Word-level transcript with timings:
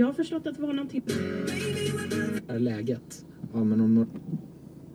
Jag 0.00 0.06
har 0.06 0.12
förstått 0.12 0.46
att 0.46 0.54
det 0.56 0.62
var 0.62 0.72
någonting... 0.72 1.02
är 2.48 2.58
läget? 2.58 3.26
Ja, 3.52 3.64
men 3.64 3.80
om... 3.80 4.06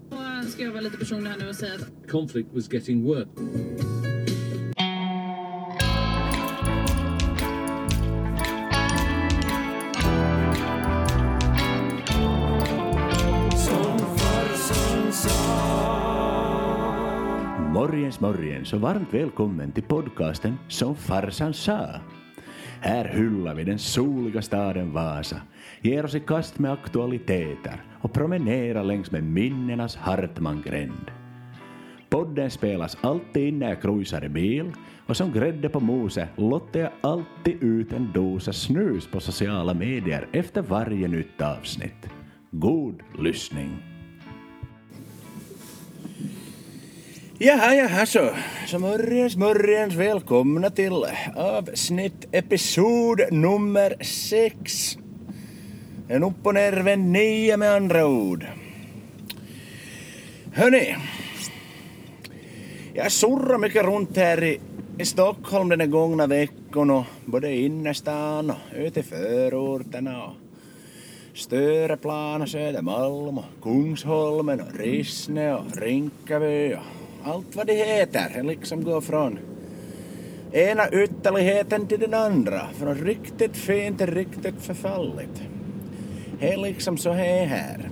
Då 0.09 0.49
ska 0.49 0.63
jag 0.63 0.71
vara 0.71 0.81
lite 0.81 0.97
personlig 0.97 1.29
här 1.29 1.37
nu 1.37 1.47
och 1.49 1.55
säga 1.55 1.73
att 1.73 2.09
Conflict 2.09 2.49
was 2.53 2.73
getting 2.73 3.03
worse. 3.03 3.27
Morgens 17.73 18.19
morgens 18.19 18.73
och 18.73 18.81
varmt 18.81 19.13
välkommen 19.13 19.71
till 19.71 19.83
podcasten 19.83 20.55
Som 20.67 20.95
farsan 20.95 21.53
sa. 21.53 22.01
Här 22.85 23.05
hyllar 23.05 23.55
vi 23.55 23.63
den 23.63 23.79
soliga 23.79 24.41
staden 24.41 24.93
Vasa, 24.93 25.41
ger 25.81 26.05
oss 26.05 26.15
i 26.15 26.19
kast 26.19 26.59
med 26.59 26.71
aktualiteter 26.71 27.83
och 28.01 28.13
promenerar 28.13 28.83
längs 28.83 29.11
med 29.11 29.23
minnenas 29.23 29.95
Hartmangränd. 29.95 31.11
Podden 32.09 32.51
spelas 32.51 32.97
alltid 33.01 33.53
när 33.53 33.69
jag 33.69 33.81
cruisar 33.81 34.25
i 34.25 34.29
bil 34.29 34.71
och 35.05 35.17
som 35.17 35.31
grädde 35.31 35.69
på 35.69 35.79
moset 35.79 36.29
lottar 36.35 36.79
jag 36.79 36.91
alltid 37.01 37.63
ut 37.63 37.93
en 37.93 38.11
dosa 38.13 38.53
snus 38.53 39.07
på 39.07 39.19
sociala 39.19 39.73
medier 39.73 40.27
efter 40.31 40.61
varje 40.61 41.07
nytt 41.07 41.41
avsnitt. 41.41 42.09
God 42.51 43.01
lyssning! 43.19 43.94
Jaha, 47.37 47.75
jaha 47.75 48.05
så. 48.05 48.29
Så 48.67 48.79
morgens, 48.79 49.35
morgens 49.35 49.95
välkomna 49.95 50.69
till 50.69 51.05
avsnitt 51.35 52.27
episod 52.31 53.21
nummer 53.31 54.03
sex. 54.03 54.97
En 56.07 56.23
upp 56.23 56.45
och 56.45 56.53
nervänd 56.53 57.11
nia 57.11 57.57
med 57.57 57.71
andra 57.71 58.07
ord. 58.07 58.45
Hörni. 60.53 60.95
Jag 62.93 63.11
surrar 63.11 63.57
mycket 63.57 63.85
runt 63.85 64.17
här 64.17 64.43
i, 64.43 64.59
i 64.99 65.05
Stockholm 65.05 65.69
den 65.69 65.79
här 65.79 65.87
gångna 65.87 66.27
veckan 66.27 66.89
och 66.89 67.05
både 67.25 67.49
i 67.49 67.65
innerstan 67.65 68.49
och 68.49 68.57
ute 68.75 68.99
i 68.99 69.03
förorterna 69.03 70.23
och 70.23 70.33
Stureplan 71.33 72.41
och 72.41 72.49
Södermalm 72.49 73.37
och 73.37 73.45
Kungsholmen 73.63 74.61
och 74.61 74.79
Rissne 74.79 75.53
och 75.53 75.77
Rinkaby 75.77 76.73
och 76.73 77.04
allt 77.25 77.55
vad 77.55 77.67
det 77.67 77.73
heter. 77.73 78.43
Liksom 78.43 78.83
går 78.83 79.01
från 79.01 79.39
ena 80.51 80.89
ytterligheten 80.89 81.87
till 81.87 81.99
den 81.99 82.13
andra. 82.13 82.61
Från 82.73 82.95
riktigt 82.95 83.57
fint 83.57 83.97
till 83.97 84.07
riktigt 84.07 84.61
förfalligt. 84.61 85.41
Det 86.39 86.53
är 86.53 86.57
liksom 86.57 86.97
så 86.97 87.11
här 87.11 87.45
här. 87.45 87.89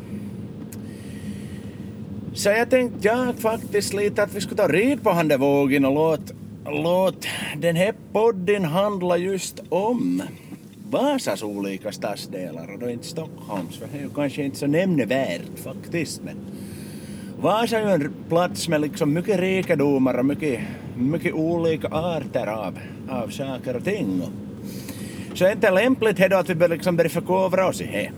Så 2.33 2.49
jag 2.49 2.69
tänkte 2.69 3.07
jag 3.07 3.35
faktiskt 3.35 3.93
lite 3.93 4.23
att 4.23 4.35
vi 4.35 4.41
skulle 4.41 4.55
ta 4.55 4.67
rid 4.67 5.03
på 5.03 5.09
han 5.09 5.27
där 5.27 5.37
vågen 5.37 5.85
och 5.85 5.93
låt, 5.93 6.33
låt 6.65 7.27
den 7.57 7.75
här 7.75 7.93
podden 8.11 8.63
handla 8.63 9.17
just 9.17 9.63
om 9.69 10.23
Vasas 10.89 11.43
olika 11.43 11.91
stadsdelar 11.91 12.73
och 12.73 12.79
då 12.79 12.89
inte 12.89 13.07
Stockholms, 13.07 13.77
för 13.77 13.87
det 13.91 13.97
är 13.97 14.01
ju 14.01 14.09
kanske 14.09 14.43
inte 14.43 14.57
så 14.57 14.67
nämnvärt 14.67 15.59
faktiskt 15.63 16.21
men 16.23 16.37
Vasa 17.43 17.79
är 17.79 17.87
ju 17.87 18.05
en 18.05 18.13
plats 18.29 18.67
med 18.67 18.81
liksom 18.81 19.13
mycket 19.13 19.39
rikedomar 19.39 20.19
och 20.19 20.25
mycket, 20.25 20.59
mycket 20.97 21.33
olika 21.33 21.87
arter 21.87 22.47
av, 22.47 22.79
av 23.09 23.27
saker 23.27 23.75
och 23.75 23.83
ting. 23.83 24.21
Så 25.33 25.43
är 25.43 25.47
det 25.47 25.53
inte 25.53 25.71
lämpligt 25.71 26.29
då 26.31 26.37
att 26.37 26.49
vi 26.49 26.55
börjar 26.55 26.75
liksom 26.75 26.95
börja 26.95 27.09
förkovra 27.09 27.67
oss 27.67 27.81
i 27.81 27.85
det. 27.85 28.11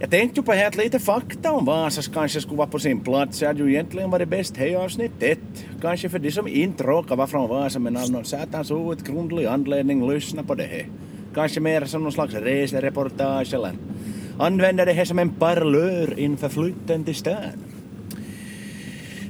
Jag 0.00 0.10
tänkte 0.10 0.40
ju 0.40 0.44
på 0.44 0.52
att 0.52 0.76
lite 0.76 0.98
fakta 0.98 1.52
om 1.52 1.64
Vasas 1.64 2.08
kanske 2.08 2.40
skulle 2.40 2.58
vara 2.58 2.68
på 2.68 2.78
sin 2.78 3.00
plats. 3.00 3.38
Det 3.38 3.46
hade 3.46 3.62
ju 3.62 3.70
egentligen 3.70 4.10
varit 4.10 4.28
bäst 4.28 4.56
här 4.56 4.66
i 4.66 4.76
avsnitt 4.76 5.22
ett. 5.22 5.66
Kanske 5.80 6.08
för 6.08 6.18
de 6.18 6.32
som 6.32 6.48
inte 6.48 6.82
råkar 6.82 7.16
vara 7.16 7.26
från 7.26 7.48
Vasa 7.48 7.78
men 7.78 7.96
av 7.96 8.10
någon 8.10 8.24
satans 8.24 8.70
outgrundlig 8.70 9.46
anledning 9.46 10.10
lyssna 10.10 10.42
på 10.42 10.54
det 10.54 10.64
här. 10.64 10.86
Kanske 11.34 11.60
mer 11.60 11.84
som 11.84 12.02
någon 12.02 12.12
slags 12.12 12.34
resereportage 12.34 13.54
eller 13.54 13.72
använder 14.40 14.86
det 14.86 14.92
här 14.92 15.04
som 15.04 15.18
en 15.18 15.30
parlör 15.30 16.18
inför 16.18 16.48
flytten 16.48 17.04
till 17.04 17.14
stan. 17.14 17.64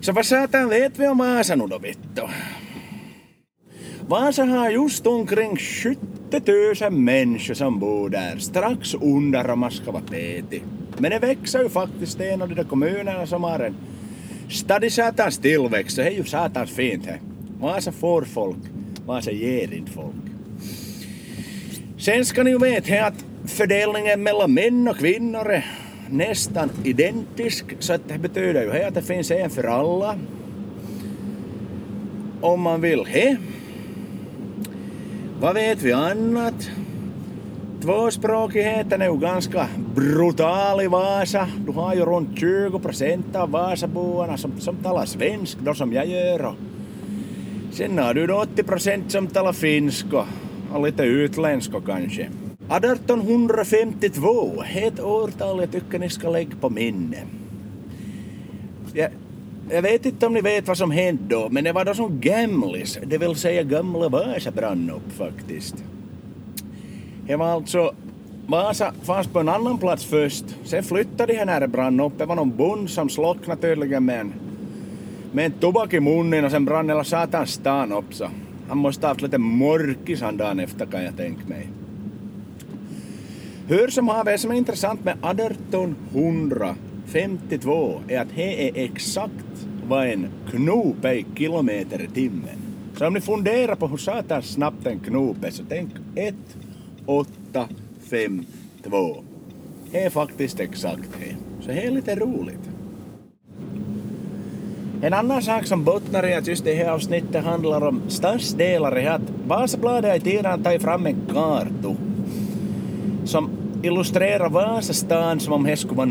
Så 0.01 0.13
vad 0.13 0.27
satan 0.27 0.69
vet 0.69 0.99
vi 0.99 1.09
om 1.09 1.19
Vasa 1.19 1.55
nu 1.55 1.67
då 1.67 1.79
vittu? 1.79 2.23
Vasa 4.09 4.45
har 4.45 4.71
just 4.71 5.07
omkring 5.07 5.57
70 5.57 5.99
000 6.83 6.93
människor 6.93 7.55
som 7.55 7.79
bor 7.79 8.09
där, 8.09 8.39
strax 8.39 8.95
under 8.95 9.51
om 9.51 9.59
man 9.59 9.71
ska 9.71 9.91
vara 9.91 10.03
petig. 10.03 10.63
Men 10.99 11.11
det 11.11 11.19
växer 11.19 11.63
ju 11.63 11.69
faktiskt 11.69 12.21
en 12.21 12.43
av 12.43 12.49
de 12.49 12.55
där 12.55 12.65
kommunerna 12.65 13.27
som 13.27 13.45
har 13.45 13.59
en 13.59 13.75
stadig 14.51 14.93
satans 14.93 15.39
tillväxt, 15.39 15.97
så 15.97 16.03
det 16.03 16.09
är 16.09 16.13
ju 16.13 16.25
satans 16.25 16.71
fint 16.71 17.07
här. 17.07 17.21
Vasa 17.61 17.93
får 17.93 18.23
folk, 18.23 18.57
Vasa 19.07 19.31
ger 19.31 19.75
inte 19.75 19.93
folk. 19.93 20.15
Sen 21.99 22.25
ska 22.25 22.43
ni 22.43 22.51
ju 22.51 22.59
veta 22.59 23.07
att 23.07 23.25
fördelningen 23.45 24.23
mellan 24.23 24.55
män 24.55 24.89
och 24.89 24.97
kvinnor 24.97 25.51
är 25.51 25.67
nästan 26.11 26.71
identisk, 26.85 27.65
så 27.79 27.93
att 27.93 28.09
det 28.09 28.19
betyder 28.19 28.63
ju 28.63 28.83
att 28.83 28.95
det 28.95 29.03
finns 29.03 29.31
en 29.31 29.51
för 29.51 29.65
alla. 29.65 30.19
Om 32.41 32.61
man 32.61 32.81
vill 32.81 33.05
he. 33.05 33.37
Vad 35.41 35.55
vet 35.55 35.83
vi 35.83 35.93
annat? 35.93 36.71
Tvåspråkigheten 37.83 39.03
är 39.03 39.07
ju 39.07 39.17
ganska 39.17 39.67
brutal 39.95 40.83
i 40.83 40.87
Vasa. 40.87 41.49
Du 41.67 41.73
har 41.73 41.95
ju 41.95 42.05
runt 42.05 42.39
20 42.39 42.79
procent 42.79 43.37
av 43.37 43.51
Vasaboarna 43.51 44.37
som, 44.37 44.61
som 44.61 44.77
talar 44.77 45.07
svensk, 45.07 45.59
då 45.59 45.75
som 45.75 45.93
jag 45.93 46.07
gör. 46.07 46.55
Sen 47.73 47.99
har 47.99 48.15
du 48.15 48.27
då 48.27 48.35
80 48.35 48.63
procent 48.63 49.13
som 49.13 49.27
talar 49.27 49.53
finska 49.53 50.17
och, 50.17 50.27
och 50.73 50.87
lite 50.87 51.03
utländska 51.03 51.81
kanske. 51.87 52.29
1852, 52.71 54.63
ett 54.75 55.01
årtal 55.01 55.61
jag 55.61 55.73
tycker 55.73 55.99
ni 55.99 56.11
ska 56.11 56.31
lägga 56.31 56.57
på 56.61 56.71
minne. 56.71 57.17
Jag, 58.95 59.11
jag 59.71 59.83
vet 59.83 60.07
inte 60.07 60.27
om 60.27 60.35
ni 60.35 60.41
vet 60.41 60.69
vad 60.69 60.79
som 60.79 60.91
hände 60.91 61.23
då, 61.29 61.49
men 61.51 61.65
det 61.65 61.73
var 61.73 61.85
då 61.85 61.95
som 61.95 62.21
Gamlis, 62.21 62.99
det 63.07 63.19
vill 63.19 63.37
säga 63.37 63.63
gamla 63.63 64.09
Vasa 64.09 64.51
brann 64.51 64.91
upp 64.91 65.13
faktiskt. 65.13 65.75
Det 67.27 67.37
var 67.37 67.47
alltså, 67.47 67.95
Vasa 68.47 68.93
fanns 69.03 69.27
på 69.27 69.41
en 69.41 69.49
annan 69.49 69.79
plats 69.79 70.05
först, 70.05 70.45
sen 70.65 70.83
flyttade 70.83 71.33
de 71.33 71.45
när 71.45 71.61
det 71.61 71.69
brann 71.69 72.01
upp. 72.01 72.13
Det 72.19 72.27
var 72.27 72.37
någon 72.37 72.57
bond 72.57 72.91
som 72.91 73.09
slocknade 73.09 73.61
tydligen 73.61 74.05
med 74.05 74.21
en, 74.21 74.33
med 75.33 75.47
en 75.47 75.53
tobak 75.53 75.95
i 75.95 76.01
munnen 76.01 76.45
och 76.45 76.51
sen 76.51 76.65
brann 76.65 76.89
hela 76.89 77.05
satans 77.05 77.51
stan 77.51 77.93
upp 77.93 78.15
så. 78.15 78.29
Han 78.69 78.79
måste 78.79 79.07
ha 79.07 79.09
haft 79.11 79.23
lite 79.23 79.39
morkis 79.39 80.21
han 80.21 80.37
dagen 80.37 80.61
efter 80.61 80.87
kan 80.87 81.05
jag 81.05 81.17
tänka 81.17 81.41
mig. 81.47 81.69
Hur 83.71 83.89
som 83.89 84.09
haver, 84.09 84.33
det 84.33 84.39
som 84.39 84.51
är 84.51 84.55
intressant 84.55 85.05
med 85.05 85.15
1852 85.25 88.01
är 88.09 88.21
att 88.21 88.29
det 88.35 88.69
är 88.69 88.85
exakt 88.85 89.67
vad 89.89 90.07
en 90.07 90.27
knop 90.51 91.05
är 91.05 91.13
i 91.13 91.27
kilometer 91.37 92.03
i 92.03 92.07
timmen. 92.07 92.57
Så 92.97 93.07
om 93.07 93.15
ni 93.15 93.21
funderar 93.21 93.75
på 93.75 93.87
hur 93.87 93.97
satans 93.97 94.47
snabbt 94.47 94.87
en 94.87 94.99
knop 94.99 95.45
är 95.45 95.51
så 95.51 95.63
tänk 95.69 95.91
1, 96.15 96.35
8, 97.07 97.69
5, 98.11 98.45
2. 98.83 99.17
Det 99.91 100.05
är 100.05 100.11
faktiskt 100.11 100.61
exakt 100.61 101.09
det. 101.21 101.37
Så 101.61 101.69
det 101.69 101.87
är 101.87 101.91
lite 101.91 102.15
roligt. 102.15 102.71
En 105.03 105.13
annan 105.13 105.43
sak 105.43 105.67
som 105.67 105.85
bottnar 105.85 106.29
i 106.29 106.35
att 106.35 106.47
just 106.47 106.65
det 106.65 106.75
här 106.75 106.91
avsnittet 106.91 107.45
handlar 107.45 107.89
om 107.89 108.03
stadsdelar 108.09 108.97
är 108.97 109.11
att 109.11 109.23
Vasabladet 109.47 110.11
har 110.11 110.17
i 110.17 110.21
tiden 110.21 110.63
tagit 110.63 110.83
fram 110.83 111.07
en 111.07 111.17
karta 111.33 111.97
som 113.25 113.60
illustrerar 113.83 114.49
Vasastan 114.49 115.41
som 115.41 115.53
om 115.53 115.65
det 115.65 115.77
skulle 115.77 115.97
vara 115.97 116.07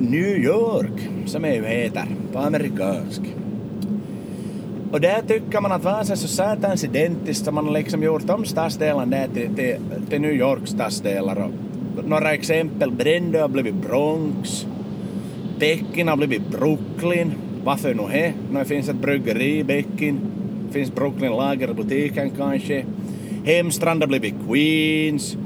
New 0.00 0.36
York, 0.36 1.08
som 1.26 1.42
det 1.42 1.54
ju 1.54 1.66
heter 1.66 2.06
på 2.32 2.38
amerikansk. 2.38 3.22
Och 4.92 5.00
där 5.00 5.22
tycker 5.28 5.60
man 5.60 5.72
att 5.72 5.84
Vasa 5.84 6.12
är 6.12 6.16
så 6.16 6.28
satans 6.28 6.84
identiskt 6.84 7.44
så 7.44 7.52
man 7.52 7.64
har 7.64 7.72
liksom 7.72 8.02
gjort 8.02 8.30
om 8.30 8.44
stadsdelen 8.44 9.10
där 9.10 9.28
till, 9.34 9.54
till, 9.54 9.76
till 10.10 10.20
New 10.20 10.32
Yorks 10.32 10.70
stadsdelar. 10.70 11.36
Och 11.96 12.08
några 12.08 12.32
exempel, 12.32 12.90
Brände 12.90 13.40
har 13.40 13.48
blivit 13.48 13.74
Bronx, 13.74 14.66
Pekin 15.58 16.08
har 16.08 16.16
blivit 16.16 16.48
Brooklyn. 16.50 17.32
Varför 17.64 17.94
nu 17.94 18.02
det? 18.12 18.32
Det 18.58 18.64
finns 18.64 18.88
ett 18.88 18.96
bryggeri 18.96 19.58
i 19.58 19.64
Pekin, 19.64 20.20
finns 20.72 20.94
Brooklyn 20.94 21.32
lagerbutiken 21.32 22.30
kanske. 22.36 22.84
Hemstrand 23.44 24.02
har 24.02 24.08
blivit 24.08 24.34
Queens. 24.48 25.36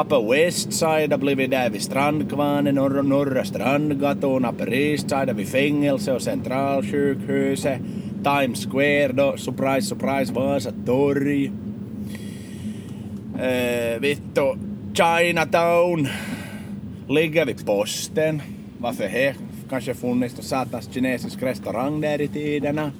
Upper 0.00 0.30
West 0.30 0.72
Side 0.72 1.10
har 1.10 1.18
blivit 1.18 1.50
där 1.50 1.70
vid 1.70 1.82
Strandkvarnen, 1.82 2.74
norra, 2.74 3.02
norra 3.02 3.44
Strandgatan, 3.44 4.44
Upper 4.44 4.74
East 4.74 5.10
Side 5.10 5.36
vid 5.36 5.48
fängelse 5.48 6.12
och 6.12 6.22
centralsjukhuset, 6.22 7.80
Times 8.24 8.66
Square 8.66 9.12
då, 9.12 9.36
surprise 9.36 9.88
surprise, 9.88 10.32
Vasa 10.32 10.72
torg. 10.86 11.52
Eh, 13.40 14.00
vittu, 14.00 14.54
Chinatown 14.94 16.08
ligger 17.08 17.46
vid 17.46 17.66
posten. 17.66 18.42
Varför 18.78 19.04
det 19.04 19.34
kanske 19.70 19.94
funnits 19.94 20.36
någon 20.36 20.44
satans 20.44 20.94
kinesisk 20.94 21.42
restaurang 21.42 22.00
där 22.00 22.20
i 22.20 22.28
tiderna. 22.28 22.90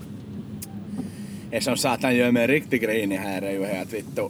Det 1.51 1.61
som 1.61 1.77
satan 1.77 2.17
gör 2.17 2.33
mig 2.33 2.47
riktigt 2.47 2.83
grinig 2.83 3.17
här 3.17 3.43
är 3.43 3.53
ju 3.53 3.65
här 3.65 3.83
att 3.83 3.93
vittu 3.93 4.29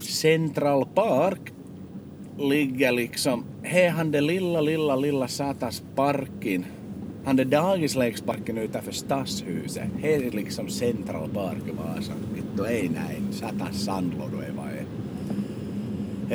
Central 0.00 0.86
Park 0.94 1.52
ligger 2.38 2.92
liksom, 2.92 3.44
här 3.62 3.90
han 3.90 4.10
det 4.10 4.20
lilla, 4.20 4.60
lilla, 4.60 4.96
lilla 4.96 5.28
satans 5.28 5.82
parken 5.94 6.64
han 7.26 7.38
är 7.38 7.44
dagislekparken 7.44 8.58
utanför 8.58 8.92
stadshuset. 8.92 9.88
Här 10.02 10.26
är 10.26 10.30
liksom 10.30 10.68
Central 10.68 11.28
Park 11.28 11.62
Vasa. 11.78 12.12
Vittu 12.34 12.66
ei 12.66 12.88
näin. 12.88 13.32
Satans 13.32 13.84
sandlådor 13.84 14.44
är 14.44 14.52
vad 14.56 14.66
är. 14.66 14.86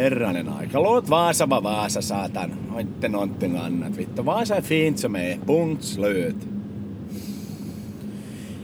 Herranen 0.01 0.49
aika. 0.49 0.79
Låt 0.79 1.09
Vasa 1.09 1.45
vara 1.45 1.61
Vasa 1.61 2.01
satan. 2.01 2.51
Och 2.73 2.81
inte 2.81 3.09
någonting 3.09 3.57
annat. 3.57 3.97
Vittu. 3.97 4.21
Vasa 4.21 4.55
är 4.55 4.61
fint 4.61 4.99
som 4.99 5.15
är. 5.15 5.37
Punkt 5.45 5.83
slut. 5.83 6.35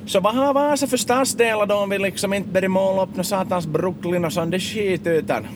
Så 0.06 0.20
vad 0.20 0.36
har 0.36 0.54
Vasa 0.54 0.88
för 0.88 0.98
stadsdelar 0.98 1.66
då 1.66 1.76
om 1.76 1.90
vi 1.90 2.00
liksom 2.00 2.34
inte 2.34 2.50
börjar 2.50 2.70
måla 2.70 3.04
upp 3.04 3.16
något 3.16 3.26
satans 3.26 3.68
Brooklyn 3.68 4.26
och 4.26 4.34
sånt 4.34 4.52
det 4.52 4.60
skit 4.60 5.08
utan 5.08 5.48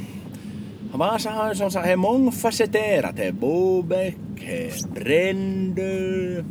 Vasa 0.93 1.29
har 1.29 1.49
ju 1.49 1.55
som 1.55 1.71
sagt, 1.71 1.99
mångfacetterat. 1.99 3.15
Det 3.15 3.25
är 3.25 3.31
Bobäck, 3.31 4.15
det 4.39 4.67
är 4.67 4.93
Brändö, 4.93 6.43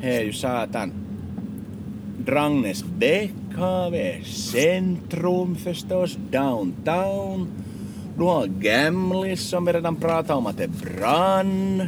det 0.00 0.16
är 0.16 0.22
ju 0.22 0.32
satan 0.32 1.04
Drangnäsbäck 2.26 3.30
har 3.56 3.90
vi, 3.90 4.24
centrum 4.24 5.56
förstås, 5.56 6.18
downtown. 6.30 7.48
Du 8.16 8.22
har 8.22 8.46
Gamlis 8.46 9.40
som 9.40 9.64
vi 9.64 9.72
redan 9.72 9.96
pratade 9.96 10.38
om 10.38 10.46
att 10.46 10.58
det 10.58 10.68
brann. 10.68 11.82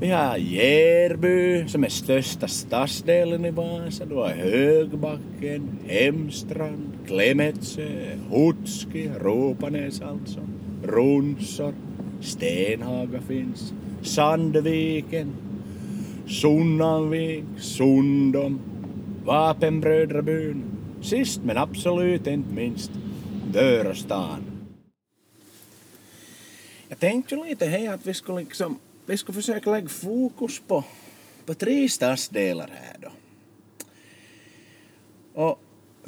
Vi 0.00 0.10
har 0.10 0.36
Järby 0.36 1.68
som 1.68 1.84
är 1.84 1.88
största 1.88 2.48
stadsdelen 2.48 3.44
i 3.44 3.50
Vasa. 3.50 4.04
Du 4.04 4.14
har 4.14 4.28
Högbacken, 4.28 5.78
Hemstrand, 5.86 6.89
Klemetsö, 7.10 7.82
eh, 7.82 8.18
Hutski, 8.30 9.10
Ropanäs 9.18 10.00
alltså, 10.00 10.40
Ronsor, 10.82 11.74
Stenhaga 12.20 13.20
finns, 13.20 13.72
Sandviken, 14.02 15.32
Sunnanvik, 16.26 17.44
Sundom, 17.58 18.60
Vapenbrödrabyn. 19.24 20.64
Sist 21.02 21.40
men 21.44 21.56
absolut 21.56 22.26
inte 22.26 22.54
minst, 22.54 22.90
Dörrstan. 23.52 24.44
Jag 26.88 26.98
tänkte 26.98 27.36
lite 27.36 27.66
här 27.66 27.94
att 27.94 28.06
vi 28.06 28.14
skulle 28.14 28.40
liksom 28.40 28.78
vi 29.06 29.16
skulle 29.16 29.36
försöka 29.36 29.70
lägga 29.70 29.88
fokus 29.88 30.60
på, 30.66 30.84
på 31.46 31.54
tre 31.54 31.88
stadsdelar 31.88 32.70
här 32.72 32.96
då. 33.00 33.10
Och 35.42 35.60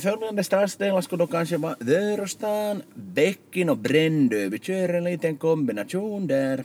följande 0.03 0.45
stadsdelar 0.45 1.01
skulle 1.01 1.23
då 1.23 1.27
kanske 1.27 1.57
vara 1.57 1.77
Vörostan, 1.79 2.83
Bäckin 2.95 3.69
och 3.69 3.79
Brändö. 3.79 4.49
Vi 4.49 4.59
kör 4.59 4.89
en 4.89 5.05
liten 5.05 5.37
kombination 5.37 6.27
där. 6.27 6.65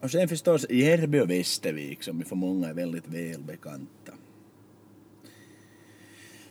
Och 0.00 0.10
sen 0.10 0.28
förstås 0.28 0.66
Järby 0.70 1.20
och 1.20 1.30
Västervik 1.30 2.02
som 2.02 2.18
ju 2.18 2.24
för 2.24 2.36
många 2.36 2.68
är 2.68 2.74
väldigt 2.74 3.08
välbekanta. 3.08 4.12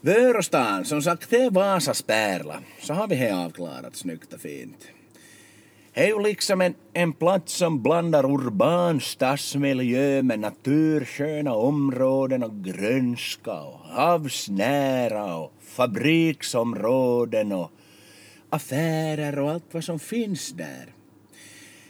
Vörostan, 0.01 0.85
som 0.85 1.01
sagt 1.01 1.29
det 1.29 1.41
är 1.41 1.51
Vasas 1.51 2.01
pärla. 2.01 2.61
Så 2.81 2.93
har 2.93 3.07
vi 3.07 3.15
här 3.15 3.45
avklarat 3.45 3.95
snyggt 3.95 4.33
och 4.33 4.41
fint. 4.41 4.87
Det 5.97 6.03
är 6.03 6.07
ju 6.07 6.23
liksom 6.23 6.61
en, 6.61 6.75
en 6.93 7.13
plats 7.13 7.53
som 7.53 7.83
blandar 7.83 8.25
urban 8.25 9.01
stadsmiljö 9.01 10.21
med 10.23 10.39
natursköna 10.39 11.53
områden 11.53 12.43
och 12.43 12.63
grönska 12.63 13.61
och 13.61 13.79
havsnära 13.79 15.35
och 15.35 15.53
fabriksområden 15.61 17.51
och 17.51 17.71
affärer 18.49 19.39
och 19.39 19.51
allt 19.51 19.73
vad 19.73 19.83
som 19.83 19.99
finns 19.99 20.51
där. 20.51 20.85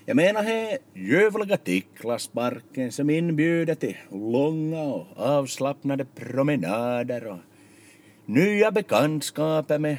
Jag 0.05 0.15
menar 0.15 0.43
här 0.43 0.77
ljuvliga 0.93 1.57
Ticklasparken 1.57 2.91
som 2.91 3.09
inbjuder 3.09 3.75
till 3.75 3.97
långa 4.11 4.81
och 4.81 5.07
avslappnade 5.15 6.05
promenader 6.05 7.27
och 7.27 7.39
nya 8.25 8.71
bekantskaper 8.71 9.79
med 9.79 9.97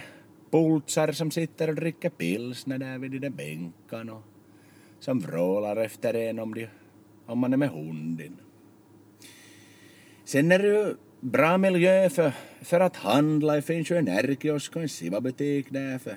pultsar 0.51 1.13
som 1.13 1.31
sitter 1.31 1.69
och 1.69 1.75
dricker 1.75 2.11
pilsner 2.11 2.79
där 2.79 2.99
vid 2.99 3.11
de 3.11 3.19
där 3.19 3.31
bänkarna 3.31 4.13
och 4.13 4.23
som 4.99 5.19
vrålar 5.19 5.77
efter 5.77 6.15
en 6.15 6.39
om, 6.39 6.55
de, 6.55 6.69
om 7.27 7.39
man 7.39 7.53
är 7.53 7.57
med 7.57 7.71
hunden. 7.71 8.37
Sen 10.25 10.53
är 10.53 10.59
det 10.59 10.69
ju 10.69 10.95
bra 11.21 11.59
miljö 11.59 12.11
för, 12.11 12.33
för 12.63 12.81
att 12.81 12.97
handla. 12.97 13.55
Det 13.55 13.63
finns 13.63 13.91
ju 13.91 13.97
en 13.97 14.09
ärkiosk 14.09 14.77
och 14.77 14.83
en 14.83 14.89
Siva-butik 14.89 15.67
där 15.71 15.99
för 15.99 16.17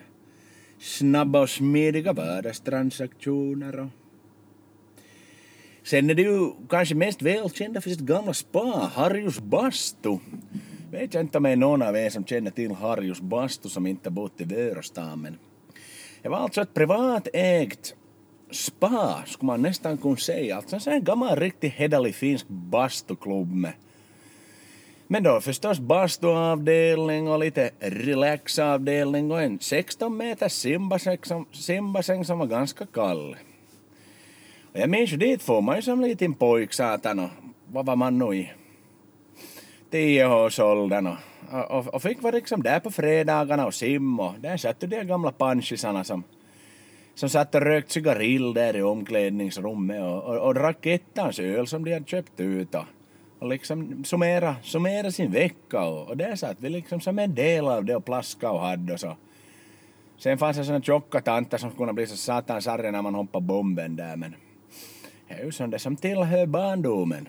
snabba 0.79 1.41
och 1.41 1.49
smidiga 1.49 2.13
vardagstransaktioner. 2.13 3.79
Och 3.79 3.87
Sen 5.83 6.09
är 6.09 6.13
det 6.13 6.21
ju 6.21 6.51
kanske 6.69 6.95
mest 6.95 7.21
välkända 7.21 7.81
för 7.81 7.89
sitt 7.89 7.99
gamla 7.99 8.33
spa, 8.33 8.91
Harjus 8.93 9.39
bastu 9.39 10.17
vet 10.91 11.13
jag 11.13 11.23
inte 11.23 11.38
är 11.38 11.55
någon 11.55 11.81
av 11.81 11.97
er 11.97 12.09
som 12.09 12.25
känner 12.25 12.51
till 12.51 12.71
Harjus 12.71 13.21
bastu 13.21 13.69
som 13.69 13.88
inte 13.88 14.09
bott 14.09 14.41
i 14.41 14.43
Vörostan 14.43 15.21
men 15.21 15.38
det 16.21 16.29
var 16.29 16.38
alltså 16.38 16.61
ett 16.61 16.73
privatägt 16.73 17.95
spa 18.51 19.23
skulle 19.25 19.47
man 19.47 19.61
nästan 19.61 19.97
kunna 19.97 20.17
säga. 20.17 20.55
Alltså 20.55 20.89
en 20.89 21.03
gammal 21.03 21.35
riktigt 21.35 21.73
hederlig 21.73 22.15
finsk 22.15 22.47
bastuklubb 22.47 23.53
med 23.53 23.73
men 25.07 25.23
då 25.23 25.41
förstås 25.41 25.79
bastuavdelning 25.79 27.27
och 27.27 27.39
lite 27.39 27.71
relaxavdelning 27.79 29.31
och 29.31 29.41
en 29.41 29.59
16 29.59 30.17
meters 30.17 30.51
simbassäng 30.51 31.17
som, 31.23 31.45
simbassäng 31.51 32.25
som 32.25 32.39
var 32.39 32.45
ganska 32.45 32.85
kall. 32.85 33.35
Och 34.71 34.79
jag 34.79 34.89
minns 34.89 35.13
ju 35.13 35.17
dit 35.17 35.41
får 35.41 35.61
man 35.61 35.75
ju 35.75 35.81
som 35.81 36.01
liten 36.01 36.33
pojk 36.33 36.73
satan 36.73 37.19
och 37.19 37.29
vad 37.67 37.85
var 37.85 37.95
man 37.95 38.17
nu 38.17 38.35
i 38.35 38.51
tioårsåldern 39.91 41.07
och, 41.07 41.71
och, 41.71 41.88
och 41.88 42.01
fick 42.01 42.21
vara 42.21 42.36
liksom 42.36 42.63
där 42.63 42.79
på 42.79 42.91
fredagarna 42.91 43.65
och 43.65 43.74
simma 43.74 44.29
och 44.29 44.39
där 44.39 44.57
satt 44.57 44.83
ju 44.83 44.88
de 44.88 45.03
gamla 45.03 45.31
panschisarna 45.31 46.03
som. 46.03 46.24
Som 47.15 47.29
satt 47.29 47.55
och 47.55 47.62
rökt 47.62 47.91
cigarill 47.91 48.53
där 48.53 48.75
i 48.75 48.81
omklädningsrummet 48.81 50.01
och, 50.01 50.24
och, 50.24 50.38
och 50.38 50.53
drack 50.53 50.86
ettans 50.86 51.39
öl 51.39 51.67
som 51.67 51.86
de 51.86 51.93
hade 51.93 52.05
köpt 52.05 52.39
ut 52.39 52.75
och, 52.75 52.86
och 53.39 53.48
liksom 53.48 54.03
summera, 54.03 54.55
summera 54.63 55.12
sin 55.12 55.31
vecka 55.31 55.83
och, 55.83 56.10
och 56.10 56.17
där 56.17 56.36
satt 56.36 56.57
vi 56.60 56.69
liksom 56.69 57.01
som 57.01 57.19
en 57.19 57.36
del 57.36 57.67
av 57.67 57.86
det 57.86 57.95
och 57.95 58.05
plaska 58.05 58.51
och 58.51 58.60
hade 58.60 58.93
och 58.93 59.00
så. 59.00 59.17
Sen 60.17 60.38
fanns 60.38 60.57
det 60.57 60.63
såna 60.63 60.81
tjocka 60.81 61.21
tanter 61.21 61.57
som 61.57 61.71
kunde 61.71 61.93
bli 61.93 62.07
så 62.07 62.17
satans 62.17 62.67
arga 62.67 62.91
när 62.91 63.01
man 63.01 63.15
hoppade 63.15 63.45
bomben 63.45 63.95
där 63.95 64.15
men 64.15 64.36
det 65.27 65.33
är 65.33 65.45
ju 65.45 65.51
sånt 65.51 65.71
det 65.71 65.79
som 65.79 65.95
tillhör 65.95 66.45
barndomen. 66.45 67.27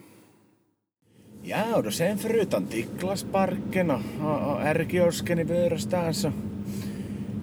Ja, 1.44 1.76
och 1.76 1.82
då 1.82 1.90
sen 1.90 2.18
förutom 2.18 2.64
Ticklasparken 2.64 3.90
och, 3.90 4.00
och, 4.24 4.62
ärkiosken 4.62 5.38
i 5.38 5.44
Vörostan 5.44 6.14
så 6.14 6.32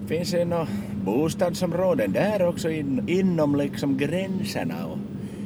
finns 0.06 0.30
det 0.30 0.44
några 0.44 0.66
bostadsområden 1.04 2.12
där 2.12 2.48
också 2.48 2.70
in, 2.70 3.04
inom 3.06 3.56
liksom 3.56 3.98
gränserna. 3.98 4.86
Och 4.86 4.98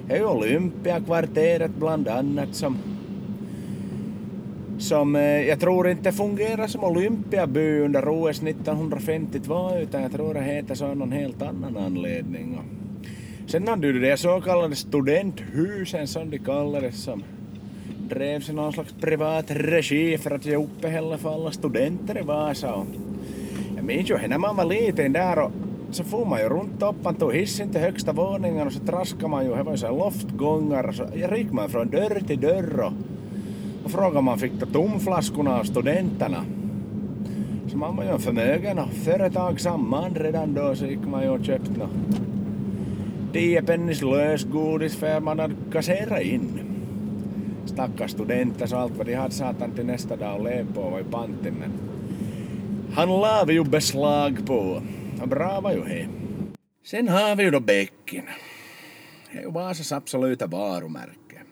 det 0.07 0.15
är 0.15 0.19
ju 0.19 0.25
Olympiakvarteret 0.25 1.71
bland 1.79 2.09
annat 2.09 2.55
som 2.55 2.79
som 4.79 5.17
eh, 5.17 5.23
jag 5.23 5.61
tror 5.61 5.89
inte 5.89 6.13
fungerar 6.13 6.67
som 6.67 6.85
Olympiaby 6.85 7.79
under 7.79 8.09
OS 8.09 8.43
1952 8.43 9.71
utan 9.79 10.03
jag 10.03 10.13
tror 10.13 10.35
det 10.35 10.43
heter 10.43 10.75
så 10.75 10.87
av 10.87 10.97
någon 10.97 11.13
helt 11.13 11.43
annan 11.43 11.77
anledning. 11.77 12.59
Och 12.59 13.51
sen 13.51 13.69
har 13.69 13.77
du 13.77 14.01
det 14.01 14.17
så 14.17 14.41
kallade 14.41 14.77
studenthusen 14.77 16.07
som 16.07 16.31
de 16.31 16.39
kallades 16.39 17.03
som 17.03 17.23
drevs 18.09 18.49
i 18.49 18.53
någon 18.53 18.73
slags 18.73 18.93
privat 18.93 19.45
regi 19.49 20.19
för 20.19 20.31
att 20.31 20.47
ge 20.47 20.57
uppehälle 20.57 21.19
för 21.19 21.35
alla 21.35 21.53
studenter 21.53 22.19
i 22.19 22.23
Vasa. 22.23 22.75
Och 22.75 22.87
jag 23.77 23.85
minns 23.85 24.11
ju 24.11 24.29
när 24.29 24.39
man 24.39 24.57
var 24.57 24.65
liten 24.65 25.13
där 25.13 25.39
och 25.39 25.51
så 25.91 26.05
får 26.05 26.27
man 26.27 26.41
ju 26.41 26.49
runt 26.49 26.83
upp, 26.83 26.97
man 27.05 27.15
tog 27.15 27.35
hissen 27.35 27.71
till 27.71 27.81
högsta 27.81 28.13
våningen 28.13 28.67
och 28.67 28.73
så 28.73 28.79
traskade 28.79 29.29
man 29.29 29.45
ju, 29.45 29.55
det 29.55 29.63
var 29.63 29.73
ju 29.73 29.79
så 29.79 29.99
loftgångar 29.99 30.89
och 30.89 30.95
så 30.95 31.07
gick 31.37 31.53
man 31.53 31.69
från 31.69 31.91
dörr 31.91 32.21
till 32.27 32.41
dörr 32.41 32.81
och, 32.81 32.93
och 33.85 33.91
frågade 33.91 34.19
om 34.19 34.25
man 34.25 34.39
fick 34.39 34.61
ta 34.61 34.67
tomflaskorna 34.67 35.59
av 35.59 35.65
studenterna. 35.65 36.45
Så 37.67 37.77
man 37.77 37.97
var 37.97 38.05
ju 38.05 38.11
en 38.11 38.19
förmögen 38.19 38.79
och 38.79 38.93
företagsam 38.93 39.91
man 39.91 40.15
redan 40.15 40.55
då 40.55 40.75
så 40.75 40.87
gick 40.87 41.07
man 41.11 41.23
ju 41.23 41.29
och 41.29 41.45
köpte 41.45 41.71
nå 41.79 41.89
10 43.33 43.63
pennis 43.63 44.03
lösgodis 44.03 44.97
för 44.97 45.21
man 45.21 45.39
hade 45.39 45.55
kasserat 45.73 46.23
in 46.23 46.64
stackars 47.67 48.11
studenter 48.11 48.67
så 48.67 48.77
allt 48.77 48.97
vad 48.97 49.07
de 49.07 49.15
hade 49.15 49.35
satan 49.35 49.73
till 49.73 49.87
nästa 49.87 50.17
dag 50.17 50.37
att 50.37 50.45
leva 50.45 50.73
på 50.73 50.91
var 50.91 50.99
ju 50.99 51.05
panten 51.05 51.55
men 51.55 51.73
han 52.95 53.09
la 53.09 53.45
vi 53.47 53.53
ju 53.53 53.65
beslag 53.65 54.47
på. 54.47 54.83
Och 55.23 55.29
bra 55.29 55.61
var 55.61 55.73
ju 55.73 55.85
he. 55.85 56.09
Sen 56.85 57.09
har 57.09 57.37
vi 57.37 57.43
ju 57.43 57.51
då 57.51 57.61
bäcken. 57.61 58.25
Det 59.33 59.39
är 59.39 59.43
ju 59.43 59.51
Vasas 59.51 59.93
absoluta 59.93 60.47
varumärke. 60.47 61.43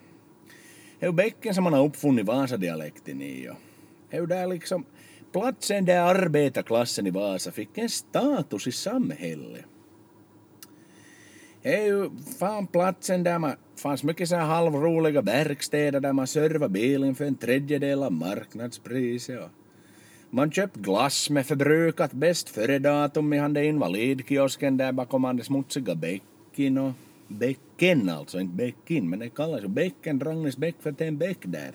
Det 0.98 1.06
är 1.06 1.10
ju 1.10 1.12
bäcken 1.12 1.54
som 1.54 1.64
man 1.64 1.72
har 1.72 1.84
uppfunnit 1.84 2.26
Vasadialekten 2.26 3.22
i. 3.22 3.48
Och 3.48 3.56
det 4.10 4.16
är 4.16 4.20
ju 4.20 4.26
där 4.26 4.46
liksom 4.46 4.84
platsen 5.32 5.84
där 5.84 6.00
arbetarklassen 6.00 7.06
i 7.06 7.10
Vasa 7.10 7.52
fick 7.52 7.78
en 7.78 7.88
status 7.88 8.66
i 8.66 8.72
samhället. 8.72 9.64
Det 11.62 11.76
är 11.76 11.86
ju 11.86 12.10
fan 12.38 12.66
platsen 12.66 13.24
där 13.24 13.38
man 13.38 13.56
fanns 13.82 14.02
mycket 14.02 14.28
så 14.28 14.36
här 14.36 14.44
halvroliga 14.44 15.20
verkstäder 15.20 16.00
där 16.00 16.12
man 16.12 16.26
servade 16.26 16.72
bilen 16.72 17.14
för 17.14 17.24
en 17.24 17.34
tredjedel 17.34 18.02
av 18.02 18.12
marknadspriset. 18.12 19.40
Och 19.40 19.50
man 20.30 20.52
köpte 20.52 20.80
glass 20.80 21.30
med 21.30 21.46
förbrukat 21.46 22.12
bäst 22.12 22.48
före-datum 22.48 23.32
i 23.32 23.38
han 23.38 23.56
invalidkiosken 23.56 24.76
där 24.76 24.92
bakom 24.92 25.24
han 25.24 25.36
det 25.36 25.44
smutsiga 25.44 25.94
bäcken 25.94 26.78
och 26.78 26.92
bäcken 27.28 28.08
alltså, 28.08 28.40
inte 28.40 28.56
bäcken, 28.56 29.10
men 29.10 29.18
det 29.18 29.28
kallas 29.28 29.62
ju 29.62 29.68
bäcken, 29.68 30.20
Ragnes 30.20 30.56
bäck 30.56 30.74
för 30.80 30.90
att 30.90 30.98
det 30.98 31.04
är 31.04 31.08
en 31.08 31.18
bäck 31.18 31.38
där. 31.42 31.72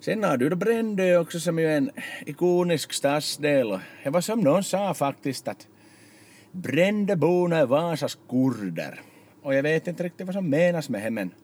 Sen 0.00 0.24
har 0.24 0.36
du 0.36 0.48
då 0.48 0.56
Brändö 0.56 1.18
också 1.18 1.40
som 1.40 1.58
ju 1.58 1.66
är 1.66 1.76
en 1.76 1.90
ikonisk 2.26 2.92
stadsdel 2.92 3.78
det 4.04 4.10
var 4.10 4.20
som 4.20 4.40
någon 4.40 4.64
sa 4.64 4.94
faktiskt 4.94 5.48
att 5.48 5.66
Brändöborna 6.52 7.56
är 7.56 7.66
Vasas 7.66 8.18
kurder. 8.28 9.00
Och 9.42 9.54
jag 9.54 9.62
vet 9.62 9.86
inte 9.88 10.02
riktigt 10.02 10.26
vad 10.26 10.34
som 10.34 10.50
menas 10.50 10.88
med 10.88 11.02
det 11.02 11.10
men 11.10 11.34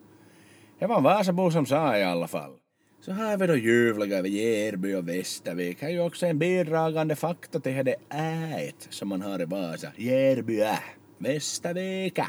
det 0.79 0.87
var 0.87 0.97
en 0.97 1.03
Vasabo 1.03 1.51
som 1.51 1.67
sa 1.67 1.99
i 1.99 2.05
alla 2.05 2.29
fall. 2.29 2.53
Så 3.01 3.13
har 3.13 3.37
vi 3.37 3.47
då 3.47 3.57
ljuvliga 3.57 4.23
vid 4.23 4.33
Järby 4.33 4.95
och 4.95 5.09
Västervik. 5.09 5.83
Här 5.83 5.89
är 5.89 5.93
ju 5.93 6.01
också 6.01 6.27
en 6.27 6.39
bidragande 6.39 7.17
faktor 7.17 7.61
till 7.61 7.85
det 7.85 7.97
ät 8.11 8.87
som 8.91 9.09
man 9.09 9.23
har 9.23 9.43
i 9.43 9.45
Vasa. 9.45 9.93
Järby 9.97 10.61
ä, 10.61 10.79
Västervik 11.19 12.19
ä, 12.19 12.27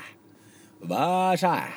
Vasa 0.80 1.56
ä. 1.56 1.74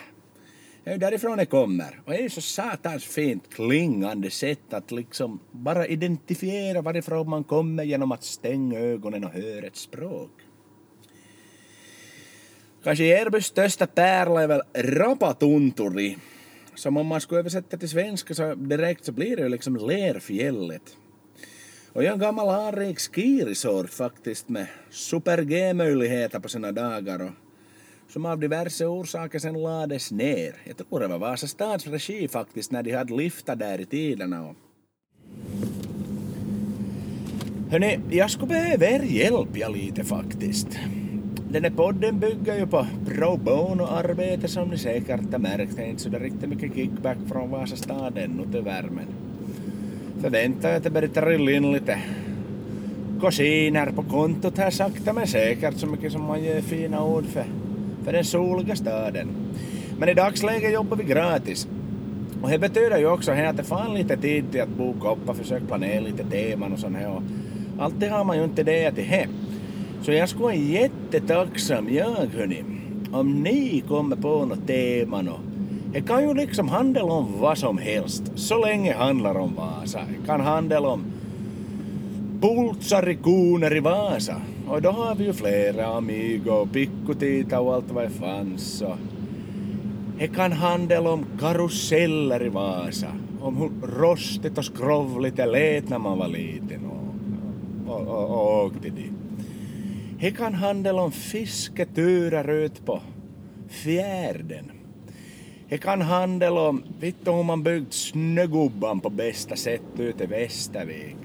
Det 0.84 0.90
är 0.90 0.94
ju 0.94 0.98
därifrån 0.98 1.38
det 1.38 1.46
kommer. 1.46 2.00
Och 2.04 2.12
det 2.12 2.18
är 2.18 2.22
ju 2.22 2.30
så 2.30 2.40
satans 2.40 3.04
fint 3.04 3.54
klingande 3.54 4.30
sätt 4.30 4.72
att 4.72 4.90
liksom 4.90 5.40
bara 5.50 5.86
identifiera 5.86 6.82
varifrån 6.82 7.30
man 7.30 7.44
kommer 7.44 7.84
genom 7.84 8.12
att 8.12 8.24
stänga 8.24 8.78
ögonen 8.78 9.24
och 9.24 9.30
höra 9.30 9.66
ett 9.66 9.76
språk. 9.76 10.30
Kanske 12.84 13.04
Järbys 13.04 13.46
största 13.46 13.86
pärla 13.86 14.42
är 14.42 14.46
väl 14.46 14.62
Rapatunturi. 14.74 16.16
Som 16.74 16.96
om 16.96 17.06
man 17.06 17.20
skulle 17.20 17.40
översätta 17.40 17.76
till 17.76 17.88
svenska 17.88 18.34
så 18.34 18.54
direkt 18.54 19.04
så 19.04 19.12
blir 19.12 19.36
det 19.36 19.42
ju 19.42 19.48
liksom 19.48 19.76
Lerfjället. 19.76 20.96
Och 21.92 22.02
jag 22.02 22.08
är 22.08 22.12
en 22.12 22.18
gammal 22.18 22.48
anrik 22.48 22.98
skiresort 23.00 23.90
faktiskt 23.90 24.48
med 24.48 24.66
super-G-möjligheter 24.90 26.38
på 26.40 26.48
sina 26.48 26.72
dagar 26.72 27.22
och 27.22 27.30
som 28.08 28.26
av 28.26 28.38
diverse 28.38 28.86
orsaker 28.86 29.38
sen 29.38 29.62
lades 29.62 30.10
ner. 30.10 30.54
Jag 30.64 30.76
tror 30.76 31.00
det 31.00 31.08
var 31.08 31.18
Vasa 31.18 31.46
stads 31.46 31.86
regi 31.86 32.28
faktiskt 32.28 32.70
när 32.72 32.82
de 32.82 32.92
hade 32.92 33.16
liftar 33.16 33.56
där 33.56 33.80
i 33.80 33.86
tiderna. 33.86 34.48
Och... 34.48 34.56
Hörni, 37.70 38.00
jag 38.10 38.30
skulle 38.30 38.48
behöva 38.48 38.86
er 38.86 39.02
hjälp 39.02 39.56
jag 39.56 39.72
lite 39.72 40.04
faktiskt. 40.04 40.68
Den 41.52 41.64
här 41.64 41.70
podden 41.70 42.18
bygger 42.18 42.58
ju 42.58 42.66
på 42.66 42.86
pro 43.06 43.36
bono-arbete 43.36 44.48
som 44.48 44.68
ni 44.68 44.78
säkert 44.78 45.32
har 45.32 45.38
märkt. 45.38 45.76
Det 45.76 45.82
är 45.82 45.86
inte 45.86 46.02
så 46.02 46.10
riktigt 46.10 46.48
mycket 46.48 46.74
kickback 46.74 47.16
från 47.28 47.50
Vasastad 47.50 48.12
ännu 48.16 48.46
tyvärr 48.52 48.82
men 48.82 49.06
förväntar 50.20 50.68
jag 50.68 50.76
att 50.76 50.84
det 50.84 50.90
börjar 50.90 51.08
trilla 51.08 51.50
in 51.50 51.72
lite 51.72 51.98
kusiner 53.20 53.90
på 53.90 54.02
kontot 54.02 54.58
här 54.58 54.70
sakta 54.70 55.12
men 55.12 55.26
säkert 55.26 55.76
så 55.76 55.86
mycket 55.86 56.12
som 56.12 56.22
man 56.24 56.44
gör 56.44 56.60
fina 56.60 57.04
ord 57.04 57.24
för, 57.26 57.44
för 58.04 58.12
den 58.12 58.24
soliga 58.24 58.76
staden. 58.76 59.28
Men 59.98 60.08
i 60.08 60.14
dagsläget 60.14 60.72
jobbar 60.72 60.96
vi 60.96 61.04
gratis. 61.04 61.68
Och 62.42 62.50
det 62.50 62.58
betyder 62.58 62.98
ju 62.98 63.06
också 63.06 63.32
att 63.32 63.56
det 63.56 63.64
fan 63.64 63.94
lite 63.94 64.16
tid 64.16 64.44
till 64.52 64.60
att 64.60 64.68
boka 64.68 65.10
upp 65.10 65.28
och 65.28 65.36
försöka 65.36 65.66
planera 65.66 66.00
lite 66.00 66.24
teman 66.24 66.72
och 66.72 66.78
sånt 66.78 66.96
här. 66.96 67.10
Och 67.10 67.22
alltid 67.78 68.10
har 68.10 68.24
man 68.24 68.36
ju 68.36 68.44
inte 68.44 68.62
det 68.62 68.92
till 68.92 69.04
hem. 69.04 69.30
Så 70.02 70.12
jag 70.12 70.28
skulle 70.28 70.42
vara 70.42 70.54
jättetacksam, 70.54 71.88
jag 71.94 72.04
hörni, 72.04 72.64
om 73.12 73.42
ni 73.42 73.84
kommer 73.88 74.16
på 74.16 74.44
något 74.44 74.66
tema 74.66 75.22
nå. 75.22 75.38
Det 75.92 76.00
kan 76.00 76.28
ju 76.28 76.34
liksom 76.34 76.68
handla 76.68 77.04
om 77.04 77.40
vad 77.40 77.58
som 77.58 77.78
helst, 77.78 78.22
så 78.34 78.64
länge 78.64 78.94
handlar 78.94 79.34
om 79.34 79.54
Vasa. 79.54 79.98
Det 79.98 80.26
kan 80.26 80.40
handla 80.40 80.80
om 80.80 81.04
pultsarikoner 82.40 83.76
i 83.76 83.80
Vasa. 83.80 84.36
Och 84.68 84.82
då 84.82 84.90
har 84.90 85.14
vi 85.14 85.24
ju 85.24 85.32
flera, 85.32 85.86
Amigo, 85.86 86.68
Pikkutita 86.72 87.60
och 87.60 87.74
allt 87.74 87.90
vad 87.90 88.04
det 88.04 88.10
fanns. 88.10 88.82
Och 88.82 88.96
det 90.18 90.28
kan 90.28 90.52
handla 90.52 91.00
om 91.10 91.24
karuseller 91.40 92.46
i 92.46 92.48
Vasa. 92.48 93.08
Om 93.40 93.56
hur 93.56 93.70
rostigt 94.00 94.58
och 94.58 94.64
skrovligt 94.64 95.36
det 95.36 95.46
lät 95.46 95.88
när 95.88 95.98
man 95.98 96.18
var 96.18 96.28
liten 96.28 96.80
och, 96.86 97.94
och, 97.94 98.00
och, 98.00 98.30
och 98.30 98.64
åkte 98.64 98.88
dit. 98.88 99.11
Det 100.22 100.30
kan 100.30 100.54
handla 100.54 101.02
om 101.02 101.12
fisketurer 101.12 102.50
ut 102.50 102.86
på 102.86 103.00
fjärden. 103.68 104.72
Det 105.68 105.78
kan 105.78 106.00
handla 106.00 106.68
om 106.68 106.84
vet 107.00 107.14
hur 107.24 107.42
man 107.42 107.62
byggt 107.62 107.92
snögubban 107.92 109.00
på 109.00 109.10
bästa 109.10 109.56
sätt 109.56 109.82
ute 109.98 110.24
i 110.24 110.26
Västervik. 110.26 111.16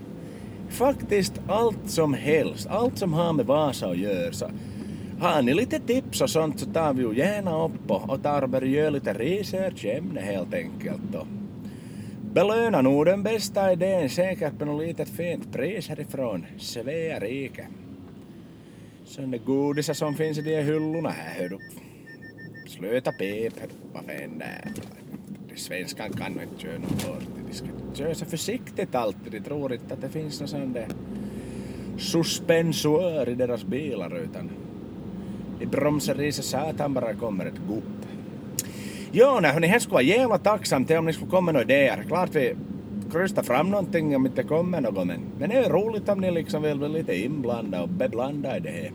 Faktiskt 0.70 1.34
allt 1.48 1.90
som 1.90 2.14
helst, 2.14 2.68
allt 2.68 2.98
som 2.98 3.14
har 3.14 3.34
med 3.34 3.46
Vasa 3.46 3.88
att 3.88 3.98
göra. 3.98 4.32
Så 4.32 4.50
har 5.20 5.42
ni 5.42 5.54
lite 5.54 5.80
tips 5.80 6.22
och 6.22 6.30
sånt 6.30 6.60
så 6.60 6.66
tar 6.66 6.94
vi 6.94 7.04
ju 7.04 7.18
gärna 7.18 7.66
upp 7.66 7.92
och, 7.92 8.10
och 8.10 8.24
tar 8.24 8.42
och 8.42 8.50
börjar 8.50 8.68
göra 8.68 8.90
lite 8.90 9.14
research 9.14 9.86
ämne 9.86 10.22
helt 10.22 10.54
enkelt. 10.54 11.16
Och 11.16 11.28
belöna 12.34 12.82
nog 12.82 13.06
den 13.06 13.24
bästa 13.24 13.72
idén 13.72 14.10
säkert 14.10 14.60
med 14.60 14.68
något 14.68 14.88
litet 14.88 15.10
fint 15.10 15.54
pris 15.54 15.90
härifrån 15.90 16.46
Svea 16.58 17.20
rike. 17.20 17.68
Sen 19.08 19.32
det 19.32 19.38
godisar 19.38 19.94
som 19.94 20.16
finns 20.16 20.38
i 20.38 20.42
de 20.42 20.62
hyllorna 20.62 21.10
här, 21.10 21.42
hör 21.42 21.50
du. 21.50 21.60
Sluta 22.70 23.12
pipa, 23.12 23.62
vad 23.94 24.04
fan 24.06 24.40
det 24.40 24.46
är. 24.46 24.74
Svenskan 25.56 26.14
kan 26.14 26.32
nog 26.32 26.44
inte 26.44 26.62
köra 26.62 26.78
något 26.78 27.04
hårt. 27.04 27.24
De 27.48 27.54
ska 27.54 27.68
köra 27.94 28.16
så 28.16 28.26
försiktigt 28.26 28.96
alltid. 28.96 29.32
De 29.32 29.40
tror 29.40 29.74
inte 29.74 29.94
att 29.94 30.02
det 30.02 30.10
finns 30.10 30.40
någon 30.40 30.48
sån 30.48 30.74
där 30.74 30.88
suspensuör 31.98 33.30
i 33.30 33.36
deras 33.36 33.64
bilar 33.64 34.18
utan 34.18 34.50
de 35.60 35.66
bromsar 35.66 36.22
i 36.22 36.32
sig 36.32 36.44
satan 36.44 36.94
bara 36.94 37.14
kommer 37.14 37.46
ett 37.46 37.62
gupp. 37.68 37.84
Jo, 39.12 39.40
nej 39.42 39.52
hörni, 39.52 39.68
här 39.68 39.80
skulle 39.80 39.94
vara 39.94 40.04
jävla 40.04 40.38
tacksamt 40.38 40.92
om 40.92 41.06
ni 41.06 41.14
skulle 41.14 41.32
komma 41.32 41.52
med 41.52 41.62
idéer. 41.62 42.04
Klart 42.08 42.36
vi 42.36 42.56
krysta 43.12 43.44
fram 43.44 43.70
någonting 43.70 44.16
om 44.16 44.26
inte 44.26 44.44
kommer 44.44 44.82
något 44.82 45.08
men, 45.08 45.20
men 45.40 45.50
det 45.50 45.56
är 45.56 45.70
roligt 45.70 46.10
om 46.10 46.20
ni 46.20 46.32
liksom 46.32 46.64
vill 46.64 46.78
bli 46.78 46.90
lite 46.90 47.16
inblandade 47.16 47.84
och 47.84 47.90
beblanda 47.90 48.58
i 48.58 48.60
det 48.60 48.70
här. 48.70 48.92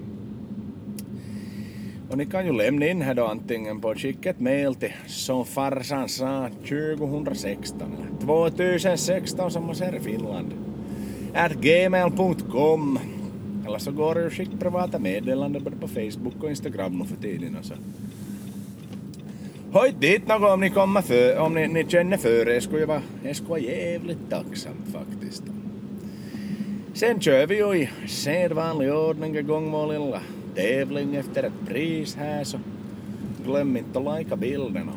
Och 2.11 2.19
ni 2.19 2.26
kan 2.26 2.47
ju 2.47 2.52
lämna 2.52 2.87
in 2.87 3.02
här 3.02 3.14
då 3.14 3.26
antingen 3.26 3.81
på 3.81 3.95
skicka 3.95 4.31
ett 4.31 4.40
mail 4.40 4.75
till 4.75 4.92
som 5.07 5.45
farsan 5.45 6.09
sa 6.09 6.49
2016 6.69 7.81
eller 7.81 8.50
2016 8.50 9.50
som 9.50 9.66
man 9.66 9.75
säger 9.75 9.97
i 9.97 10.00
Finland. 10.00 10.52
At 11.35 11.52
gmail.com 11.52 12.99
eller 13.66 13.78
så 13.78 13.90
går 13.90 14.14
det 14.14 14.26
att 14.26 14.33
skicka 14.33 14.57
privata 14.57 14.99
meddelanden 14.99 15.64
både 15.64 15.76
på 15.76 15.88
Facebook 15.88 16.42
och 16.42 16.50
Instagram 16.50 16.99
nu 16.99 17.04
för 17.04 17.16
tiden 17.16 17.57
och 17.57 17.64
så. 17.64 17.75
Hojt 19.73 20.00
dit 20.00 20.29
något 20.29 20.50
om 20.50 20.61
ni 20.61 20.71
kommer 20.71 21.02
för, 21.02 21.38
om 21.38 21.55
ni, 21.55 21.69
ni 21.69 21.85
känner 21.88 22.17
för 22.17 22.45
det. 22.45 22.61
skulle 22.61 22.87
vara, 22.87 23.02
det 23.23 23.35
skulle 23.35 23.50
vara 23.50 23.61
jävligt 23.61 24.31
tacksamt 24.31 24.93
faktiskt. 24.93 25.43
Sen 26.95 27.21
kör 27.21 27.47
vi 27.47 27.57
ju 27.57 27.75
i 27.75 27.91
sedvanlig 28.09 28.93
ordning 28.93 29.37
igång 29.37 29.93
lilla 29.93 30.21
tävling 30.55 31.17
efter 31.17 31.43
ett 31.43 31.69
pris 31.69 32.17
här 32.17 32.45
så 32.45 32.59
glöm 33.45 33.76
inte 33.76 33.99
att 33.99 34.05
lajka 34.05 34.37
bilderna. 34.37 34.93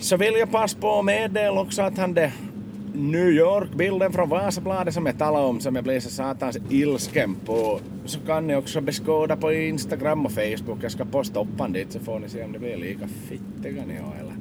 Så 0.00 0.16
vill 0.16 0.34
jag 0.38 0.50
passa 0.50 0.78
på 0.78 0.98
att 0.98 1.04
meddela 1.04 1.60
också 1.60 1.82
att 1.82 1.98
han 1.98 2.14
det 2.14 2.32
New 2.94 3.28
York-bilden 3.28 4.12
från 4.12 4.28
Vasabladet 4.28 4.94
som 4.94 5.06
jag 5.06 5.18
talade 5.18 5.46
om 5.46 5.60
som 5.60 5.74
jag 5.74 5.84
blev 5.84 6.00
så 6.00 6.10
satans 6.10 6.58
ilsken 6.70 7.34
på 7.34 7.80
så 8.04 8.20
kan 8.20 8.46
ni 8.46 8.56
också 8.56 8.80
beskåda 8.80 9.36
på 9.36 9.52
Instagram 9.52 10.26
och 10.26 10.32
Facebook. 10.32 10.78
Jag 10.82 10.92
ska 10.92 11.04
posta 11.04 11.40
upp 11.40 11.58
den 11.58 11.72
dit 11.72 11.92
så 11.92 12.00
får 12.00 12.18
ni 12.18 12.28
se 12.28 12.44
om 12.44 12.52
det 12.52 12.58
blir 12.58 12.76
lika 12.76 13.08
fittiga 13.08 13.84
ni 13.86 13.96
har 13.96 14.14
eller 14.20 14.34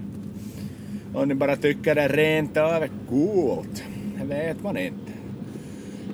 om 1.13 1.27
ni 1.27 1.35
bara 1.35 1.55
tycker 1.55 1.95
det 1.95 2.07
rent 2.07 2.57
av 2.57 2.83
är 2.83 2.89
coolt. 3.09 3.83
Det 4.19 4.25
vet 4.25 4.63
man 4.63 4.77
inte. 4.77 5.11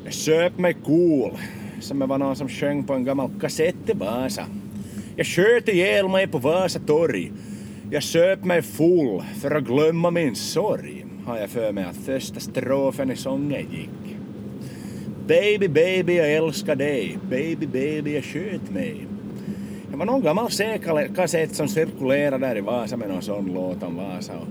Jag 0.04 0.14
söp 0.14 0.58
mig 0.58 0.74
cool 0.74 1.38
som 1.80 2.00
det 2.00 2.06
var 2.06 2.18
någon 2.18 2.36
som 2.36 2.50
sjöng 2.50 2.84
på 2.84 2.94
en 2.94 3.04
gammal 3.04 3.30
kassett 3.42 3.90
i 3.90 3.94
Vasa. 3.94 4.46
Jag 5.16 5.28
sköt 5.28 5.68
ihjäl 5.68 6.08
mig 6.10 6.28
på 6.28 6.38
Vasa 6.38 6.80
torg. 6.80 7.32
Jag 7.92 8.04
söp 8.04 8.44
mig 8.44 8.62
full 8.62 9.24
för 9.42 9.56
att 9.56 9.64
glömma 9.64 10.12
min 10.12 10.36
sorg 10.36 11.03
har 11.26 11.38
jag 11.38 11.50
för 11.50 11.72
mig 11.72 11.84
att 11.84 11.96
första 11.96 12.40
strofen 12.40 13.12
i 13.12 13.16
sången 13.16 13.68
gick. 13.72 14.18
Baby, 15.28 15.68
baby, 15.68 16.18
jag 16.18 16.34
älskar 16.34 16.76
dig. 16.76 17.18
Baby, 17.30 17.68
baby, 17.68 18.16
jag 18.16 18.24
sköt 18.24 18.72
mig. 18.72 19.06
Det 19.92 19.98
var 19.98 20.06
någon 20.06 20.22
gammal 20.22 20.52
C-kassett 20.52 21.56
som 21.56 21.68
cirkulerade 21.68 22.48
där 22.48 22.58
i 22.58 22.62
Vasa 22.62 22.98
med 22.98 23.10
någon 23.10 23.22
sån 23.22 23.52
låt 23.54 23.84
om 23.84 23.96
Vasa. 23.96 24.34
Och 24.34 24.48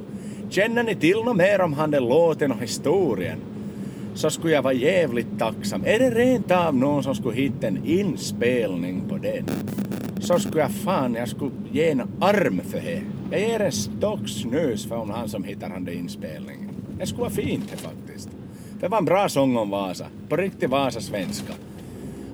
känner 0.52 0.82
ni 0.82 0.94
till 0.94 1.16
något 1.24 1.36
mer 1.36 1.60
om 1.60 1.72
han 1.72 1.90
den 1.90 2.08
låten 2.08 2.52
och 2.52 2.62
historien? 2.62 3.38
Så 4.14 4.30
skulle 4.30 4.54
jag 4.54 4.62
vara 4.62 4.74
jävligt 4.74 5.38
tacksam. 5.38 5.82
Är 5.86 5.98
det 5.98 6.10
rent 6.10 6.50
av 6.50 6.76
någon 6.76 7.02
som 7.02 7.14
skulle 7.14 7.36
hitta 7.36 7.66
en 7.66 7.84
inspelning 7.84 9.02
på 9.08 9.16
den? 9.16 9.44
Så 10.20 10.38
skulle 10.38 10.60
jag 10.60 10.70
fan, 10.70 11.14
jag 11.14 11.28
skulle 11.28 11.50
ge 11.72 11.90
en 11.90 12.02
arm 12.20 12.60
för 12.70 12.80
det. 12.80 13.02
Jag 13.32 13.40
ger 13.40 13.60
en 13.60 13.72
stock 13.72 14.28
snus 14.28 14.86
för 14.86 14.96
han 14.96 15.28
som 15.28 15.44
hittar 15.44 15.70
han 15.70 15.84
den 15.84 15.94
inspelningen. 15.94 16.68
Det 16.98 17.06
skulle 17.06 17.20
vara 17.20 17.30
fint 17.30 17.70
det 17.70 17.76
faktiskt. 17.76 18.28
Det 18.80 18.88
var 18.88 18.98
en 18.98 19.04
bra 19.04 19.28
sång 19.28 19.56
om 19.56 19.70
Vasa. 19.70 20.06
På 20.28 20.36
riktig 20.36 20.68
Vasa-svenska. 20.68 21.52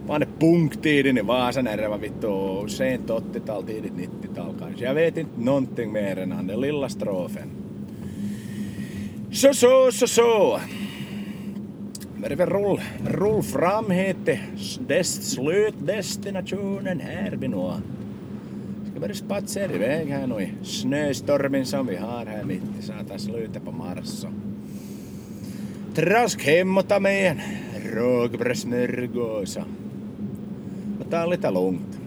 Var 0.07 0.19
det 0.19 0.27
punktiden 0.39 1.19
i 1.19 1.21
Vasa 1.21 1.63
när 1.63 1.77
det 1.77 1.89
var 1.89 1.99
vittu 1.99 2.69
sent 2.69 3.09
80-tal, 3.09 3.65
tidigt 3.65 3.93
90-tal 3.93 4.55
kanske. 4.61 4.85
Jag 4.85 4.95
vet 4.95 5.17
inte 5.17 5.41
någonting 5.41 5.93
mer 5.93 6.19
än 6.19 6.33
han, 6.33 6.47
den 6.47 6.61
lilla 6.61 6.89
strofen. 6.89 7.49
Så, 9.33 9.55
så, 9.55 9.91
så, 9.93 10.07
så. 10.07 10.61
Men 12.17 12.31
det 12.31 12.37
väl 12.37 12.51
rull, 12.51 12.81
rull 13.07 13.43
fram 13.43 13.91
hit 13.91 14.17
dess, 14.87 15.31
slutdestinationen 15.31 17.01
här 17.01 17.37
vi 17.41 17.49
nu. 17.49 17.73
Ska 18.99 19.07
börja 19.07 19.15
spatsera 19.15 19.73
iväg 19.73 20.09
här 20.09 20.27
nu 20.27 20.43
i 20.43 21.65
som 21.65 21.87
vi 21.87 21.97
har 21.97 22.27
här 22.27 22.45
mitt 22.45 22.63
i 22.81 22.83
satan 22.83 23.19
slutet 23.19 23.65
på 23.65 23.73
mars. 23.73 24.27
Trask 25.95 26.43
hem 26.43 26.79
och 26.79 26.89
ta 26.89 27.01
med 27.01 27.31
en 27.31 27.41
rågbrödsmörgås 27.95 29.57
och 31.01 31.11
ta 31.11 31.27
lite 31.27 31.51
lugnt. 31.51 31.99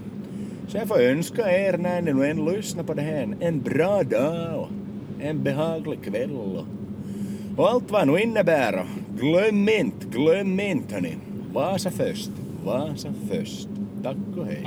Så 0.67 0.77
jag 0.77 0.87
får 0.87 0.99
önska 1.01 1.51
er 1.51 1.77
när 1.77 2.01
ni 2.01 2.13
nu 2.13 2.25
än 2.25 2.45
lyssnar 2.45 2.83
på 2.83 2.93
det 2.93 3.01
här 3.01 3.35
en 3.39 3.61
bra 3.61 4.03
dag 4.03 4.67
en 5.19 5.43
behaglig 5.43 6.03
kväll 6.03 6.31
och, 7.57 7.69
allt 7.69 7.91
vad 7.91 8.07
nu 8.07 8.19
innebär. 8.19 8.85
Glöm 9.19 9.69
inte, 9.69 10.07
glöm 10.07 10.59
inte 10.59 10.93
hörni. 10.93 11.17
Vasa 11.53 11.91
först, 11.91 12.31
Vasa 12.65 13.13
först. 13.29 13.69
Tack 14.03 14.17
och 14.37 14.45
hej. 14.45 14.63